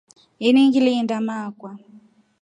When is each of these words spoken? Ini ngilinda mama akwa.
Ini 0.47 0.61
ngilinda 0.67 1.15
mama 1.19 1.33
akwa. 1.47 1.71